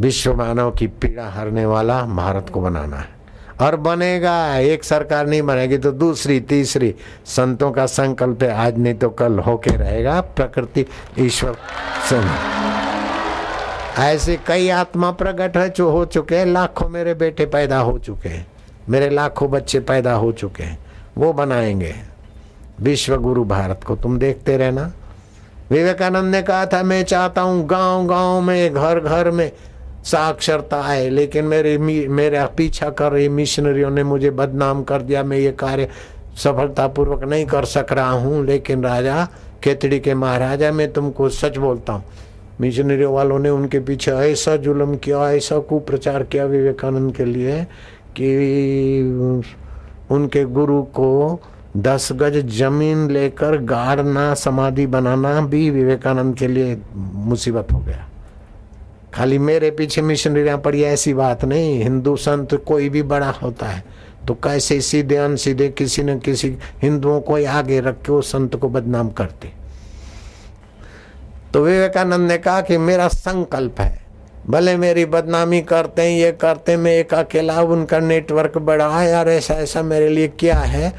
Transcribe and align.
विश्व 0.00 0.34
मानव 0.34 0.70
की 0.70 0.86
पीड़ा 0.86 1.28
हरने 1.28 1.64
वाला 1.66 2.00
भारत 2.02 2.48
को 2.50 2.60
बनाना 2.60 2.96
है। 2.96 3.08
और 3.60 3.76
बनेगा, 3.76 4.56
एक 4.56 4.84
सरकार 4.84 5.26
नहीं 5.26 5.42
बनेगी 5.42 5.78
तो 5.78 5.90
दूसरी, 5.92 6.38
तीसरी। 6.40 6.94
संतों 7.26 7.70
का 7.72 7.86
संकल्प 7.86 8.42
है, 8.42 8.50
आज 8.56 8.78
नहीं 8.78 8.94
तो 8.94 9.08
कल 9.10 9.38
होके 9.38 9.70
रहेगा 9.70 10.20
प्रकृति 10.20 10.84
ईश्वर 11.18 11.56
ऐसे 13.98 14.38
कई 14.46 14.68
आत्मा 14.68 15.10
प्रकट 15.10 15.56
है 15.56 15.68
जो 15.70 15.90
हो 15.90 16.04
चुके 16.04 16.36
हैं, 16.36 16.46
लाखों 16.46 16.88
मेरे 16.88 17.14
बेटे 17.14 17.46
पैदा 17.46 17.78
हो 17.78 17.98
चुके 17.98 18.28
हैं, 18.28 18.46
मेरे 18.88 19.10
लाखों 19.10 19.50
बच्चे 19.50 19.80
पैदा 19.80 20.12
हो 20.12 20.32
चुके 20.32 20.62
हैं, 20.62 20.78
वो 21.18 21.32
बनाएँगे। 21.32 21.94
विश्व 22.80 23.16
गुरु 23.16 23.44
भारत 23.44 23.80
को 23.86 23.96
तुम 23.96 24.18
देखते 24.18 24.56
रहना। 24.56 24.90
विवेकानंद 25.70 26.34
ने 26.34 26.42
कहा 26.42 26.66
था, 26.66 26.82
मैं 26.82 27.04
चाहता 27.04 27.40
हूँ 27.40 27.64
गाँव 27.66 28.06
गाँव 28.06 28.40
में 28.40 28.74
घर 28.74 29.00
घर 29.00 29.30
में 29.30 29.50
साक्षरता 30.04 30.82
है, 30.82 31.08
लेकिन 31.10 31.44
मेरे 31.44 31.76
मेरा 31.78 32.46
पीछा 32.56 32.90
कर 32.90 33.12
रही 33.12 33.28
मिशनरियों 33.30 33.90
ने 33.90 34.02
मुझे 34.04 34.30
बदनाम 34.32 34.82
कर 34.82 35.02
दिया। 35.02 35.22
मैं 35.24 35.38
ये 35.38 35.52
कार्य 35.54 35.88
सफलतापूर्वक 36.36 37.24
नहीं 37.24 37.46
कर 37.46 37.64
सक 37.64 37.92
रहा 37.92 38.10
हूँ, 38.10 38.44
लेकिन 38.46 38.84
राजा 38.84 39.26
खेतड़ी 39.64 40.00
के 40.00 40.14
महाराजा, 40.14 40.70
मैं 40.72 40.92
तुमको 40.92 41.28
सच 41.30 41.56
बोलता 41.58 41.92
हूँ। 41.92 42.04
मिशनरी 42.60 43.04
वालों 43.04 43.38
ने 43.38 43.50
उनके 43.50 43.78
पीछे 43.80 44.10
ऐसा 44.12 44.56
जुल्म 44.58 44.96
किया, 44.96 45.30
ऐसा 45.32 45.58
कुप्रचार 45.60 46.22
किया 46.22 46.44
विवेकानंद 46.44 47.14
के 47.16 47.24
लिए 47.24 47.62
कि 48.16 48.28
उनके 50.10 50.44
गुरु 50.44 50.82
को 50.94 51.40
दस 51.76 52.08
गज 52.12 52.36
ज़मीन 52.56 53.10
लेकर 53.10 53.56
गाड़ना 53.64 54.32
समाधि 54.34 54.86
बनाना 54.86 55.40
भी 55.42 55.68
विवेकानंद 55.70 56.36
के 56.36 56.48
लिए 56.48 56.76
मुसीबत 56.94 57.72
हो 57.72 57.78
गया। 57.78 58.06
खाली 59.14 59.38
मेरे 59.38 59.70
पीछे 59.70 60.02
मिशनरियाँ 60.02 60.58
पड़ी 60.58 60.82
ऐसी 60.82 61.14
बात 61.14 61.44
नहीं, 61.44 61.82
हिंदू 61.82 62.16
संत 62.16 62.54
कोई 62.66 62.88
भी 62.88 63.02
बड़ा 63.04 63.30
होता 63.32 63.66
है 63.66 63.84
तो 64.28 64.34
कैसे 64.34 64.80
सीधे 64.80 65.16
अनसीधे 65.16 65.68
किसी 65.68 66.02
न 66.02 66.18
किसी 66.18 66.56
हिंदुओं 66.82 67.20
को 67.20 67.44
आगे 67.48 67.80
रख 67.80 68.02
के 68.02 68.12
वो 68.12 68.20
संत 68.22 68.56
को 68.56 68.68
बदनाम 68.68 69.10
करते? 69.10 69.50
तो 71.52 71.62
विवेकानंद 71.64 72.28
ने 72.28 72.38
कहा 72.38 72.60
कि 72.60 72.78
मेरा 72.78 73.08
संकल्प 73.08 73.80
है, 73.80 73.98
भले 74.46 74.76
मेरी 74.76 75.04
बदनामी 75.06 75.60
करते 75.62 76.02
हैं, 76.02 76.18
ये 76.18 76.32
करते 76.32 76.76
मैं 76.76 76.92
एक 76.92 77.14
अकेला 77.14 77.60
उनका 77.62 77.98
नेटवर्क 78.00 78.58
बढ़ा 78.58 78.88
है, 78.90 79.08
यार 79.10 79.28
ऐसा 79.28 79.54
ऐसा 79.54 79.82
मेरे 79.82 80.08
लिए 80.08 80.28
क्या 80.28 80.58
है? 80.58 80.92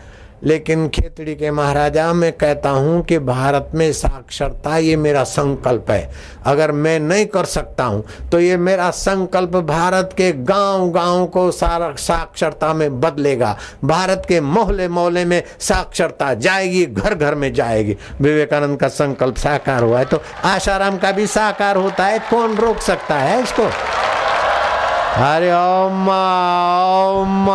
लेकिन 0.43 0.87
खेतड़ी 0.89 1.35
के 1.35 1.51
महाराजा, 1.51 2.11
मैं 2.13 2.31
कहता 2.33 2.69
हूँ 2.69 3.01
कि 3.03 3.19
भारत 3.19 3.69
में 3.75 3.91
साक्षरता 3.93 4.77
ये 4.77 4.95
मेरा 4.95 5.23
संकल्प 5.23 5.91
है। 5.91 6.09
अगर 6.45 6.71
मैं 6.71 6.99
नहीं 6.99 7.25
कर 7.25 7.45
सकता 7.45 7.83
हूँ 7.83 8.03
तो 8.31 8.39
ये 8.39 8.57
मेरा 8.57 8.89
संकल्प 8.91 9.55
भारत 9.57 10.13
के 10.17 10.31
गाँव 10.33 10.89
गाँव 10.91 11.25
को 11.27 11.49
सारा, 11.51 11.91
साक्षरता 11.93 12.73
में 12.73 12.99
बदलेगा। 13.01 13.55
भारत 13.85 14.25
के 14.27 14.39
मोहल्ले 14.41 14.87
मोहल्ले 14.89 15.25
में 15.25 15.41
साक्षरता 15.59 16.33
जाएगी 16.35 16.85
घर 16.85 17.15
घर 17.15 17.35
में 17.35 17.53
जाएगी। 17.53 17.97
विवेकानंद 18.21 18.79
का 18.79 18.87
संकल्प 18.89 19.37
साकार 19.37 19.83
हुआ 19.83 19.99
है 19.99 20.05
तो 20.05 20.21
आशाराम 20.45 20.97
का 20.97 21.11
भी 21.11 21.27
साकार 21.27 21.77
होता 21.77 22.05
है। 22.05 22.19
कौन 22.29 22.55
रोक 22.57 22.79
सकता 22.81 23.15
है 23.15 23.41
इसको? 23.43 23.69
हरे 25.15 25.51
ओम 25.53 26.09
ओम 26.09 27.47